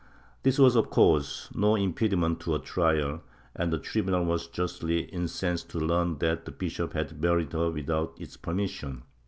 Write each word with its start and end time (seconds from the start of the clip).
This 0.41 0.57
was, 0.57 0.75
of 0.75 0.89
course, 0.89 1.47
no 1.53 1.75
impediment 1.75 2.39
to 2.39 2.53
her 2.53 2.57
trial, 2.57 3.21
and 3.55 3.71
the 3.71 3.77
tribunal 3.77 4.25
was 4.25 4.47
justly 4.47 5.01
incensed 5.03 5.69
to 5.69 5.79
learn 5.79 6.17
that 6.17 6.45
the 6.45 6.51
bishop 6.51 6.93
had 6.93 7.21
buried 7.21 7.53
her 7.53 7.69
without 7.69 8.19
its 8.19 8.35
permission. 8.35 9.03